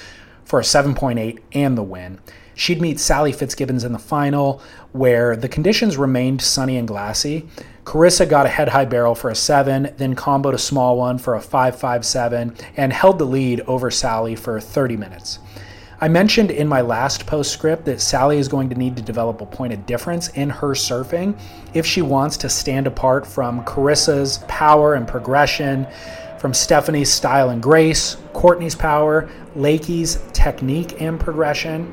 for 0.46 0.58
a 0.58 0.62
7.8 0.62 1.40
and 1.52 1.76
the 1.76 1.82
win. 1.82 2.18
She'd 2.54 2.80
meet 2.80 2.98
Sally 2.98 3.32
Fitzgibbons 3.32 3.84
in 3.84 3.92
the 3.92 3.98
final, 3.98 4.62
where 4.92 5.36
the 5.36 5.48
conditions 5.48 5.98
remained 5.98 6.40
sunny 6.40 6.78
and 6.78 6.88
glassy. 6.88 7.46
Carissa 7.84 8.26
got 8.26 8.46
a 8.46 8.48
head 8.48 8.70
high 8.70 8.86
barrel 8.86 9.14
for 9.14 9.28
a 9.28 9.34
7, 9.34 9.92
then 9.98 10.16
comboed 10.16 10.54
a 10.54 10.58
small 10.58 10.96
one 10.96 11.18
for 11.18 11.34
a 11.34 11.40
5.57, 11.40 12.58
and 12.78 12.92
held 12.94 13.18
the 13.18 13.26
lead 13.26 13.60
over 13.62 13.90
Sally 13.90 14.34
for 14.34 14.58
30 14.58 14.96
minutes. 14.96 15.38
I 15.98 16.08
mentioned 16.08 16.50
in 16.50 16.68
my 16.68 16.82
last 16.82 17.26
postscript 17.26 17.86
that 17.86 18.02
Sally 18.02 18.38
is 18.38 18.48
going 18.48 18.68
to 18.68 18.74
need 18.74 18.96
to 18.96 19.02
develop 19.02 19.40
a 19.40 19.46
point 19.46 19.72
of 19.72 19.86
difference 19.86 20.28
in 20.28 20.50
her 20.50 20.74
surfing 20.74 21.38
if 21.72 21.86
she 21.86 22.02
wants 22.02 22.36
to 22.38 22.50
stand 22.50 22.86
apart 22.86 23.26
from 23.26 23.64
Carissa's 23.64 24.38
power 24.46 24.94
and 24.94 25.08
progression, 25.08 25.86
from 26.40 26.54
Stephanie's 26.54 27.12
style 27.12 27.50
and 27.50 27.62
grace, 27.62 28.16
Courtney's 28.32 28.74
power, 28.74 29.28
Lakey's 29.54 30.18
technique 30.32 31.00
and 31.00 31.18
progression. 31.18 31.92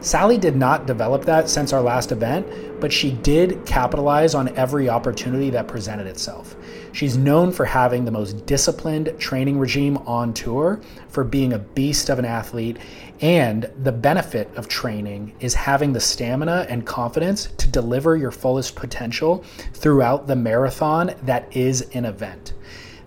Sally 0.00 0.36
did 0.36 0.56
not 0.56 0.86
develop 0.86 1.24
that 1.26 1.48
since 1.48 1.72
our 1.72 1.80
last 1.80 2.10
event, 2.10 2.44
but 2.80 2.92
she 2.92 3.12
did 3.12 3.64
capitalize 3.64 4.34
on 4.34 4.48
every 4.56 4.88
opportunity 4.88 5.48
that 5.50 5.68
presented 5.68 6.08
itself. 6.08 6.56
She's 6.90 7.16
known 7.16 7.52
for 7.52 7.64
having 7.64 8.04
the 8.04 8.10
most 8.10 8.44
disciplined 8.44 9.14
training 9.20 9.60
regime 9.60 9.98
on 9.98 10.34
tour, 10.34 10.80
for 11.08 11.22
being 11.22 11.52
a 11.52 11.60
beast 11.60 12.08
of 12.08 12.18
an 12.18 12.24
athlete, 12.24 12.78
and 13.20 13.70
the 13.84 13.92
benefit 13.92 14.52
of 14.56 14.66
training 14.66 15.32
is 15.38 15.54
having 15.54 15.92
the 15.92 16.00
stamina 16.00 16.66
and 16.68 16.84
confidence 16.84 17.46
to 17.58 17.68
deliver 17.68 18.16
your 18.16 18.32
fullest 18.32 18.74
potential 18.74 19.44
throughout 19.72 20.26
the 20.26 20.34
marathon 20.34 21.14
that 21.22 21.56
is 21.56 21.82
an 21.94 22.04
event. 22.04 22.54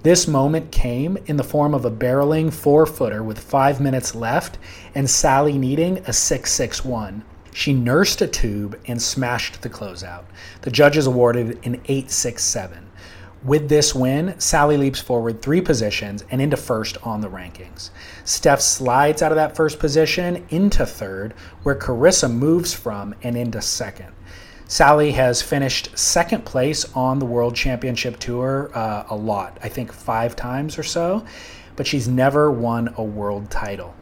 This 0.05 0.27
moment 0.27 0.71
came 0.71 1.17
in 1.25 1.37
the 1.37 1.43
form 1.43 1.73
of 1.73 1.83
a 1.83 1.89
barreling 1.89 2.53
four 2.53 2.85
footer 2.85 3.23
with 3.23 3.39
five 3.39 3.81
minutes 3.81 4.13
left 4.13 4.59
and 4.93 5.09
Sally 5.09 5.57
needing 5.57 5.97
a 6.05 6.13
661. 6.13 7.23
She 7.51 7.73
nursed 7.73 8.21
a 8.21 8.27
tube 8.27 8.79
and 8.85 9.01
smashed 9.01 9.63
the 9.63 9.69
closeout. 9.71 10.25
The 10.61 10.69
judges 10.69 11.07
awarded 11.07 11.57
an 11.65 11.81
867. 11.85 12.85
With 13.43 13.67
this 13.67 13.95
win, 13.95 14.39
Sally 14.39 14.77
leaps 14.77 15.01
forward 15.01 15.41
three 15.41 15.59
positions 15.59 16.23
and 16.29 16.39
into 16.39 16.55
first 16.55 16.99
on 17.01 17.21
the 17.21 17.29
rankings. 17.29 17.89
Steph 18.25 18.61
slides 18.61 19.23
out 19.23 19.31
of 19.31 19.37
that 19.37 19.55
first 19.55 19.79
position 19.79 20.45
into 20.49 20.85
third, 20.85 21.33
where 21.63 21.73
Carissa 21.73 22.31
moves 22.31 22.75
from 22.75 23.15
and 23.23 23.35
into 23.35 23.59
second. 23.59 24.13
Sally 24.67 25.11
has 25.11 25.43
finished 25.43 25.95
second 25.97 26.43
place 26.43 26.85
on 26.95 27.19
the 27.19 27.25
World 27.25 27.55
Championship 27.55 28.17
Tour 28.17 28.71
uh, 28.73 29.05
a 29.09 29.15
lot, 29.15 29.59
I 29.61 29.69
think 29.69 29.93
five 29.93 30.35
times 30.35 30.79
or 30.79 30.83
so, 30.83 31.23
but 31.75 31.85
she's 31.85 32.07
never 32.07 32.49
won 32.49 32.93
a 32.97 33.03
world 33.03 33.51
title. 33.51 33.95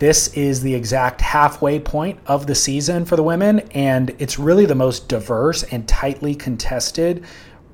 This 0.00 0.28
is 0.34 0.60
the 0.60 0.74
exact 0.74 1.22
halfway 1.22 1.78
point 1.78 2.18
of 2.26 2.46
the 2.46 2.54
season 2.54 3.06
for 3.06 3.16
the 3.16 3.22
women, 3.22 3.60
and 3.70 4.14
it's 4.18 4.38
really 4.38 4.66
the 4.66 4.74
most 4.74 5.08
diverse 5.08 5.62
and 5.62 5.88
tightly 5.88 6.34
contested 6.34 7.24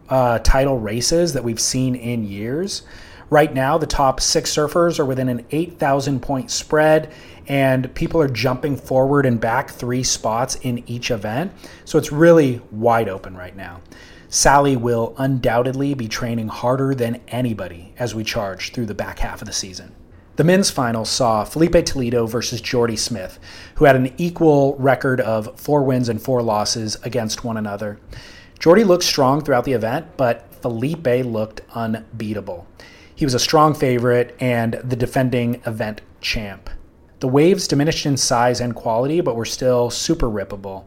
uh, 0.08 0.38
title 0.38 0.78
races 0.78 1.32
that 1.32 1.42
we've 1.42 1.60
seen 1.60 1.96
in 1.96 2.22
years. 2.22 2.82
Right 3.30 3.54
now, 3.54 3.78
the 3.78 3.86
top 3.86 4.20
six 4.20 4.52
surfers 4.52 4.98
are 4.98 5.04
within 5.04 5.28
an 5.28 5.46
8,000 5.52 6.20
point 6.20 6.50
spread, 6.50 7.12
and 7.46 7.94
people 7.94 8.20
are 8.20 8.28
jumping 8.28 8.76
forward 8.76 9.24
and 9.24 9.40
back 9.40 9.70
three 9.70 10.02
spots 10.02 10.56
in 10.56 10.82
each 10.88 11.12
event. 11.12 11.52
So 11.84 11.96
it's 11.96 12.10
really 12.10 12.60
wide 12.72 13.08
open 13.08 13.36
right 13.36 13.54
now. 13.54 13.82
Sally 14.28 14.76
will 14.76 15.14
undoubtedly 15.16 15.94
be 15.94 16.08
training 16.08 16.48
harder 16.48 16.92
than 16.92 17.20
anybody 17.28 17.94
as 18.00 18.16
we 18.16 18.24
charge 18.24 18.72
through 18.72 18.86
the 18.86 18.94
back 18.94 19.20
half 19.20 19.40
of 19.40 19.46
the 19.46 19.52
season. 19.52 19.94
The 20.34 20.44
men's 20.44 20.70
final 20.70 21.04
saw 21.04 21.44
Filipe 21.44 21.84
Toledo 21.84 22.26
versus 22.26 22.60
Jordy 22.60 22.96
Smith, 22.96 23.38
who 23.76 23.84
had 23.84 23.94
an 23.94 24.12
equal 24.18 24.74
record 24.76 25.20
of 25.20 25.58
four 25.58 25.84
wins 25.84 26.08
and 26.08 26.20
four 26.20 26.42
losses 26.42 26.96
against 27.04 27.44
one 27.44 27.56
another. 27.56 28.00
Jordy 28.58 28.82
looked 28.82 29.04
strong 29.04 29.40
throughout 29.42 29.64
the 29.64 29.72
event, 29.72 30.16
but 30.16 30.52
Filipe 30.54 31.24
looked 31.24 31.60
unbeatable. 31.74 32.66
He 33.20 33.26
was 33.26 33.34
a 33.34 33.38
strong 33.38 33.74
favorite 33.74 34.34
and 34.40 34.80
the 34.82 34.96
defending 34.96 35.60
event 35.66 36.00
champ. 36.22 36.70
The 37.18 37.28
waves 37.28 37.68
diminished 37.68 38.06
in 38.06 38.16
size 38.16 38.62
and 38.62 38.74
quality, 38.74 39.20
but 39.20 39.36
were 39.36 39.44
still 39.44 39.90
super 39.90 40.26
rippable. 40.26 40.84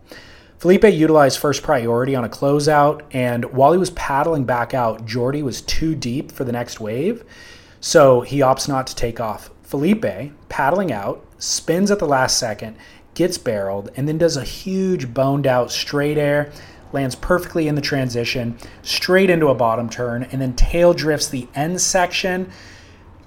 Filipe 0.58 0.84
utilized 0.86 1.38
first 1.38 1.62
priority 1.62 2.16
on 2.16 2.24
a 2.24 2.30
closeout, 2.30 3.04
and 3.12 3.46
while 3.54 3.72
he 3.72 3.78
was 3.78 3.92
paddling 3.92 4.46
back 4.46 4.74
out, 4.74 5.06
Jordy 5.06 5.44
was 5.44 5.62
too 5.62 5.94
deep 5.94 6.32
for 6.32 6.44
the 6.44 6.52
next 6.52 6.80
wave, 6.80 7.24
so 7.80 8.22
he 8.22 8.40
opts 8.40 8.68
not 8.68 8.88
to 8.88 8.96
take 8.96 9.20
off. 9.20 9.52
Filipe, 9.62 10.32
paddling 10.50 10.92
out, 10.92 11.24
spins 11.38 11.92
at 11.92 12.00
the 12.00 12.08
last 12.08 12.40
second, 12.40 12.78
gets 13.14 13.38
barreled, 13.38 13.92
and 13.96 14.08
then 14.08 14.18
does 14.18 14.38
a 14.38 14.44
huge 14.44 15.14
boned 15.14 15.46
out 15.46 15.70
straight 15.70 16.18
air, 16.18 16.52
lands 16.94 17.16
perfectly 17.16 17.68
in 17.68 17.76
the 17.76 17.82
transition, 17.82 18.58
straight 18.82 19.30
into 19.30 19.48
a 19.48 19.56
bottom 19.56 19.90
turn, 19.90 20.24
and 20.32 20.42
then 20.42 20.56
tail 20.56 20.94
drifts 20.94 21.28
the 21.28 21.48
end 21.56 21.82
section 21.82 22.52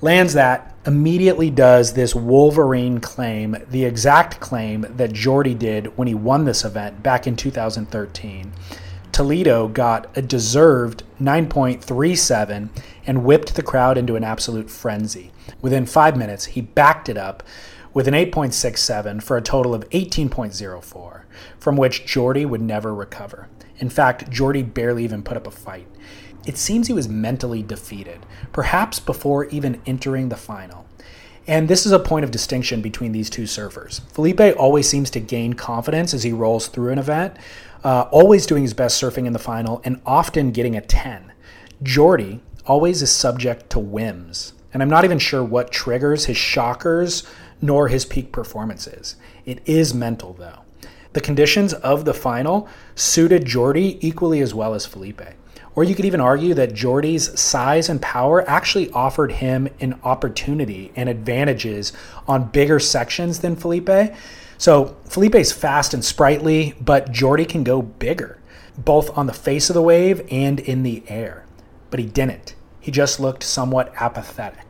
lands 0.01 0.35
that, 0.35 0.75
immediately 0.87 1.51
does 1.51 1.95
this 1.95 2.15
Wolverine 2.15 3.01
claim, 3.01 3.57
the 3.71 3.85
exact 3.85 4.41
claim 4.41 4.87
that 4.97 5.13
Jordy 5.13 5.55
did 5.55 5.97
when 5.97 6.07
he 6.07 6.15
won 6.15 6.45
this 6.45 6.65
event 6.65 7.03
back 7.03 7.27
in 7.27 7.37
2013. 7.37 8.53
Toledo 9.13 9.69
got 9.69 10.15
a 10.17 10.23
deserved 10.23 11.03
9.37 11.21 12.69
and 13.07 13.25
whipped 13.25 13.55
the 13.55 13.63
crowd 13.63 13.97
into 13.97 14.17
an 14.17 14.25
absolute 14.25 14.69
frenzy. 14.69 15.33
Within 15.63 15.87
five 15.87 16.17
minutes, 16.17 16.45
he 16.45 16.61
backed 16.61 17.09
it 17.09 17.17
up 17.17 17.43
with 17.95 18.07
an 18.07 18.15
8.67 18.15 19.23
for 19.23 19.39
a 19.39 19.43
total 19.43 19.75
of 19.75 19.89
18.04, 19.91 21.23
from 21.59 21.77
which 21.77 22.07
Jordy 22.07 22.45
would 22.45 22.63
never 22.63 22.95
recover. 22.95 23.49
In 23.79 23.91
fact, 23.91 24.31
Jordy 24.31 24.63
barely 24.63 25.05
even 25.05 25.23
put 25.23 25.37
up 25.37 25.47
a 25.47 25.51
fight 25.51 25.87
it 26.47 26.57
seems 26.57 26.87
he 26.87 26.93
was 26.93 27.09
mentally 27.09 27.63
defeated, 27.63 28.25
perhaps 28.53 29.01
before 29.01 29.47
even 29.47 29.83
entering 29.85 30.29
the 30.29 30.37
final. 30.37 30.87
And 31.49 31.69
this 31.69 31.85
is 31.85 31.93
a 31.93 31.99
point 31.99 32.25
of 32.25 32.31
distinction 32.31 32.81
between 32.81 33.13
these 33.13 33.29
two 33.29 33.43
surfers. 33.43 34.01
Filipe 34.13 34.57
always 34.59 34.89
seems 34.89 35.11
to 35.11 35.21
gain 35.21 35.53
confidence 35.53 36.15
as 36.15 36.23
he 36.23 36.33
rolls 36.33 36.69
through 36.69 36.93
an 36.93 36.99
event, 36.99 37.37
uh, 37.85 38.09
always 38.11 38.47
doing 38.47 38.63
his 38.63 38.75
best 38.75 39.01
surfing 39.01 39.27
in 39.27 39.33
the 39.33 39.39
final 39.39 39.81
and 39.85 40.01
often 40.07 40.51
getting 40.51 40.77
a 40.77 40.81
10. 40.81 41.33
Jordy 41.83 42.41
always 42.65 43.03
is 43.03 43.13
subject 43.13 43.71
to 43.71 43.79
whims, 43.79 44.55
and 44.73 44.83
I'm 44.83 44.91
not 44.91 45.05
even 45.05 45.19
sure 45.19 45.45
what 45.45 45.71
triggers 45.71 46.27
his 46.27 46.37
shockers 46.37 47.29
nor 47.61 47.89
his 47.89 48.05
peak 48.05 48.33
performances. 48.33 49.17
It 49.45 49.61
is 49.67 49.95
mental, 49.95 50.33
though. 50.33 50.66
The 51.17 51.23
conditions 51.23 51.73
of 51.73 52.05
the 52.05 52.13
final 52.13 52.69
suited 52.95 53.47
Jordy 53.47 53.97
equally 54.07 54.43
as 54.43 54.53
well 54.53 54.75
as 54.75 54.85
Filipe. 54.85 55.23
Or 55.75 55.83
you 55.83 55.95
could 55.95 56.05
even 56.05 56.21
argue 56.21 56.53
that 56.53 56.75
Jordy's 56.75 57.41
size 57.41 57.89
and 57.89 58.03
power 58.03 58.47
actually 58.47 58.91
offered 58.91 59.33
him 59.33 59.67
an 59.81 59.99
opportunity 60.05 60.93
and 60.95 61.09
advantages 61.09 61.95
on 62.29 62.51
bigger 62.51 62.79
sections 62.79 63.39
than 63.39 63.57
Felipe. 63.57 64.15
So 64.59 64.95
Filipe's 65.07 65.53
fast 65.53 65.95
and 65.95 66.05
sprightly, 66.05 66.75
but 66.83 67.13
Jordy 67.13 67.47
can 67.47 67.65
go 67.65 67.81
bigger, 67.81 68.39
both 68.77 69.17
on 69.17 69.27
the 69.27 69.33
face 69.33 69.71
of 69.71 69.75
the 69.75 69.81
wave 69.81 70.21
and 70.31 70.61
in 70.61 70.83
the 70.83 71.03
air. 71.09 71.47
But 71.89 71.99
he 71.99 72.05
didn't. 72.05 72.55
He 72.79 72.91
just 72.91 73.19
looked 73.19 73.43
somewhat 73.43 73.91
apathetic. 73.99 74.66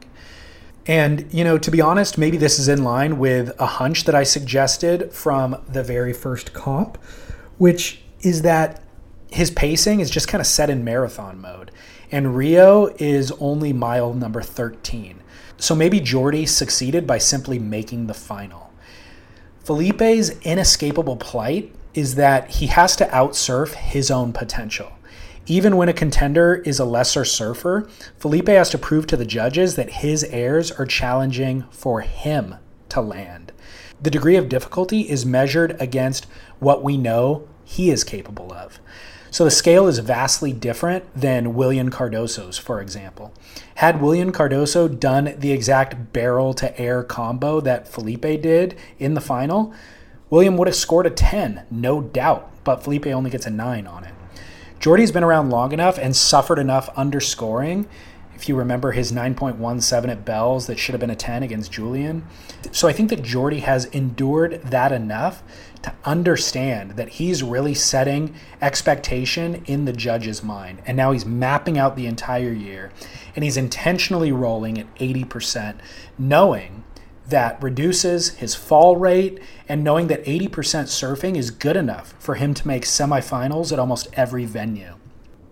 And, 0.86 1.26
you 1.32 1.42
know, 1.42 1.58
to 1.58 1.70
be 1.70 1.80
honest, 1.80 2.16
maybe 2.16 2.36
this 2.36 2.58
is 2.58 2.68
in 2.68 2.84
line 2.84 3.18
with 3.18 3.52
a 3.58 3.66
hunch 3.66 4.04
that 4.04 4.14
I 4.14 4.22
suggested 4.22 5.12
from 5.12 5.60
the 5.68 5.82
very 5.82 6.12
first 6.12 6.52
comp, 6.52 6.96
which 7.58 8.02
is 8.20 8.42
that 8.42 8.82
his 9.30 9.50
pacing 9.50 10.00
is 10.00 10.10
just 10.10 10.28
kind 10.28 10.40
of 10.40 10.46
set 10.46 10.70
in 10.70 10.84
marathon 10.84 11.40
mode. 11.40 11.72
And 12.12 12.36
Rio 12.36 12.94
is 12.98 13.32
only 13.40 13.72
mile 13.72 14.14
number 14.14 14.42
13. 14.42 15.22
So 15.58 15.74
maybe 15.74 15.98
Jordy 16.00 16.46
succeeded 16.46 17.06
by 17.06 17.18
simply 17.18 17.58
making 17.58 18.06
the 18.06 18.14
final. 18.14 18.72
Filipe's 19.64 20.30
inescapable 20.42 21.16
plight 21.16 21.74
is 21.94 22.14
that 22.14 22.50
he 22.50 22.66
has 22.68 22.94
to 22.96 23.06
outsurf 23.06 23.74
his 23.74 24.10
own 24.10 24.32
potential. 24.32 24.92
Even 25.48 25.76
when 25.76 25.88
a 25.88 25.92
contender 25.92 26.56
is 26.56 26.80
a 26.80 26.84
lesser 26.84 27.24
surfer, 27.24 27.88
Filipe 28.18 28.48
has 28.48 28.68
to 28.70 28.78
prove 28.78 29.06
to 29.06 29.16
the 29.16 29.24
judges 29.24 29.76
that 29.76 29.90
his 29.90 30.24
airs 30.24 30.72
are 30.72 30.86
challenging 30.86 31.64
for 31.70 32.00
him 32.00 32.56
to 32.88 33.00
land. 33.00 33.52
The 34.02 34.10
degree 34.10 34.34
of 34.34 34.48
difficulty 34.48 35.02
is 35.02 35.24
measured 35.24 35.80
against 35.80 36.26
what 36.58 36.82
we 36.82 36.96
know 36.96 37.46
he 37.64 37.90
is 37.90 38.02
capable 38.02 38.52
of. 38.52 38.80
So 39.30 39.44
the 39.44 39.50
scale 39.52 39.86
is 39.86 40.00
vastly 40.00 40.52
different 40.52 41.04
than 41.14 41.54
William 41.54 41.90
Cardoso's, 41.90 42.58
for 42.58 42.80
example. 42.80 43.32
Had 43.76 44.00
William 44.00 44.32
Cardoso 44.32 44.88
done 44.88 45.34
the 45.38 45.52
exact 45.52 46.12
barrel 46.12 46.54
to 46.54 46.76
air 46.80 47.04
combo 47.04 47.60
that 47.60 47.86
Filipe 47.86 48.42
did 48.42 48.76
in 48.98 49.14
the 49.14 49.20
final, 49.20 49.72
William 50.28 50.56
would 50.56 50.66
have 50.66 50.74
scored 50.74 51.06
a 51.06 51.10
10, 51.10 51.66
no 51.70 52.00
doubt, 52.00 52.50
but 52.64 52.82
Filipe 52.82 53.06
only 53.06 53.30
gets 53.30 53.46
a 53.46 53.50
9 53.50 53.86
on 53.86 54.02
it. 54.04 54.15
Jordy's 54.78 55.12
been 55.12 55.24
around 55.24 55.50
long 55.50 55.72
enough 55.72 55.98
and 55.98 56.14
suffered 56.14 56.58
enough 56.58 56.88
underscoring 56.96 57.88
if 58.36 58.50
you 58.50 58.54
remember 58.54 58.92
his 58.92 59.12
9.17 59.12 60.08
at 60.10 60.24
Bells 60.24 60.66
that 60.66 60.78
should 60.78 60.92
have 60.92 61.00
been 61.00 61.10
a 61.10 61.16
10 61.16 61.42
against 61.42 61.72
Julian. 61.72 62.26
So 62.70 62.86
I 62.86 62.92
think 62.92 63.08
that 63.08 63.22
Jordy 63.22 63.60
has 63.60 63.86
endured 63.86 64.60
that 64.62 64.92
enough 64.92 65.42
to 65.82 65.94
understand 66.04 66.92
that 66.92 67.08
he's 67.08 67.42
really 67.42 67.72
setting 67.72 68.34
expectation 68.60 69.62
in 69.64 69.86
the 69.86 69.92
judge's 69.92 70.42
mind. 70.42 70.82
And 70.84 70.98
now 70.98 71.12
he's 71.12 71.24
mapping 71.24 71.78
out 71.78 71.96
the 71.96 72.06
entire 72.06 72.52
year 72.52 72.92
and 73.34 73.42
he's 73.42 73.56
intentionally 73.56 74.32
rolling 74.32 74.78
at 74.78 74.94
80%, 74.96 75.76
knowing 76.18 76.84
that 77.28 77.62
reduces 77.62 78.30
his 78.36 78.54
fall 78.54 78.96
rate 78.96 79.40
and 79.68 79.82
knowing 79.82 80.06
that 80.08 80.24
80% 80.24 80.50
surfing 80.50 81.36
is 81.36 81.50
good 81.50 81.76
enough 81.76 82.14
for 82.18 82.34
him 82.36 82.54
to 82.54 82.66
make 82.66 82.84
semifinals 82.84 83.72
at 83.72 83.78
almost 83.78 84.08
every 84.14 84.44
venue 84.44 84.94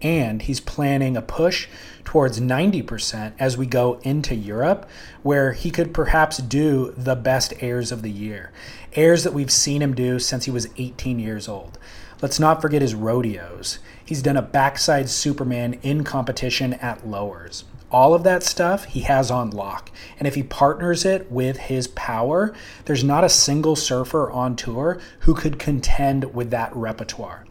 and 0.04 0.42
he's 0.42 0.60
planning 0.60 1.16
a 1.16 1.22
push 1.22 1.66
towards 2.04 2.38
90% 2.38 3.32
as 3.38 3.56
we 3.56 3.66
go 3.66 3.98
into 4.02 4.34
Europe, 4.34 4.88
where 5.22 5.54
he 5.54 5.70
could 5.70 5.94
perhaps 5.94 6.36
do 6.36 6.92
the 6.96 7.16
best 7.16 7.54
airs 7.60 7.90
of 7.90 8.02
the 8.02 8.10
year. 8.10 8.52
Airs 8.92 9.24
that 9.24 9.32
we've 9.32 9.50
seen 9.50 9.80
him 9.80 9.94
do 9.94 10.18
since 10.18 10.44
he 10.44 10.50
was 10.50 10.68
18 10.76 11.18
years 11.18 11.48
old. 11.48 11.78
Let's 12.20 12.38
not 12.38 12.60
forget 12.60 12.82
his 12.82 12.94
rodeos. 12.94 13.78
He's 14.04 14.22
done 14.22 14.36
a 14.36 14.42
backside 14.42 15.08
Superman 15.08 15.78
in 15.82 16.04
competition 16.04 16.74
at 16.74 17.08
lowers. 17.08 17.64
All 17.94 18.12
of 18.12 18.24
that 18.24 18.42
stuff 18.42 18.86
he 18.86 19.02
has 19.02 19.30
on 19.30 19.50
lock. 19.50 19.88
And 20.18 20.26
if 20.26 20.34
he 20.34 20.42
partners 20.42 21.04
it 21.04 21.30
with 21.30 21.56
his 21.56 21.86
power, 21.86 22.52
there's 22.86 23.04
not 23.04 23.22
a 23.22 23.28
single 23.28 23.76
surfer 23.76 24.28
on 24.32 24.56
tour 24.56 24.98
who 25.20 25.32
could 25.32 25.60
contend 25.60 26.34
with 26.34 26.50
that 26.50 26.74
repertoire. 26.74 27.46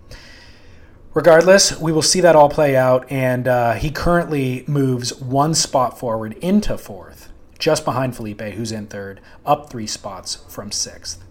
Regardless, 1.13 1.79
we 1.79 1.93
will 1.93 2.01
see 2.01 2.19
that 2.19 2.35
all 2.35 2.49
play 2.49 2.75
out, 2.75 3.09
and 3.09 3.47
uh, 3.47 3.75
he 3.75 3.89
currently 3.89 4.65
moves 4.67 5.15
one 5.15 5.53
spot 5.53 5.97
forward 5.97 6.33
into 6.41 6.77
fourth, 6.77 7.31
just 7.57 7.85
behind 7.85 8.13
Filipe, 8.13 8.41
who's 8.41 8.73
in 8.73 8.87
third, 8.87 9.21
up 9.45 9.69
three 9.69 9.87
spots 9.87 10.43
from 10.49 10.73
sixth. 10.73 11.23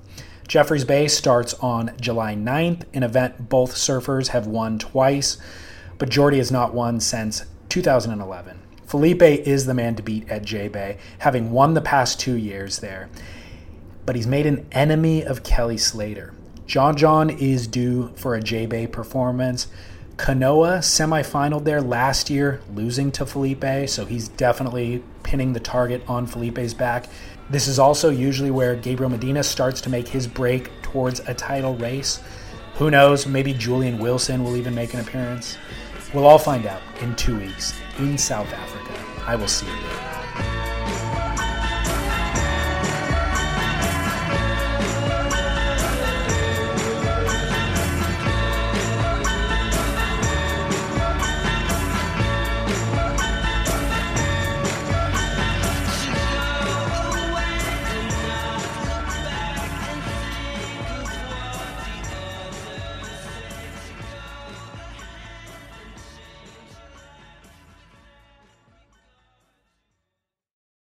Jeffreys 0.48 0.87
Bay 0.87 1.07
starts 1.07 1.53
on 1.61 1.94
July 2.01 2.35
9th, 2.35 2.85
an 2.94 3.03
event 3.03 3.51
both 3.51 3.75
surfers 3.75 4.29
have 4.29 4.46
won 4.46 4.79
twice, 4.79 5.37
but 5.98 6.09
Jordy 6.09 6.38
has 6.38 6.51
not 6.51 6.72
won 6.72 6.98
since 6.98 7.44
2011. 7.68 8.62
Filipe 8.93 9.23
is 9.23 9.65
the 9.65 9.73
man 9.73 9.95
to 9.95 10.03
beat 10.03 10.29
at 10.29 10.45
J 10.45 10.69
Bay, 10.69 10.99
having 11.21 11.51
won 11.51 11.73
the 11.73 11.81
past 11.81 12.21
two 12.21 12.35
years 12.35 12.81
there. 12.81 13.09
But 14.05 14.17
he's 14.17 14.27
made 14.27 14.45
an 14.45 14.67
enemy 14.71 15.25
of 15.25 15.43
Kelly 15.43 15.79
Slater. 15.79 16.35
John 16.67 16.95
John 16.95 17.31
is 17.31 17.67
due 17.67 18.13
for 18.17 18.35
a 18.35 18.43
J 18.43 18.67
Bay 18.67 18.87
performance. 18.87 19.69
Kanoa 20.17 20.81
semifinaled 20.81 21.65
there 21.65 21.81
last 21.81 22.29
year, 22.29 22.61
losing 22.75 23.11
to 23.13 23.25
Filipe, 23.25 23.89
so 23.89 24.05
he's 24.05 24.29
definitely 24.29 25.03
pinning 25.23 25.55
the 25.55 25.61
target 25.61 26.03
on 26.07 26.27
Filipe's 26.27 26.75
back. 26.75 27.09
This 27.49 27.69
is 27.69 27.79
also 27.79 28.11
usually 28.11 28.51
where 28.51 28.77
Gabriel 28.77 29.09
Medina 29.09 29.43
starts 29.43 29.81
to 29.81 29.89
make 29.89 30.09
his 30.09 30.27
break 30.27 30.71
towards 30.83 31.21
a 31.21 31.33
title 31.33 31.77
race. 31.77 32.21
Who 32.75 32.91
knows? 32.91 33.27
Maybe 33.27 33.55
Julian 33.55 33.99
Wilson 33.99 34.45
will 34.45 34.55
even 34.55 34.75
make 34.75 34.93
an 34.93 35.01
appearance. 35.01 35.57
We'll 36.12 36.27
all 36.27 36.38
find 36.38 36.66
out 36.66 36.83
in 37.01 37.16
two 37.16 37.38
weeks 37.38 37.72
in 37.98 38.18
South 38.18 38.53
Africa. 38.53 38.92
I 39.27 39.35
will 39.35 39.48
see 39.48 39.66
you 39.66 39.72
there. 39.72 40.12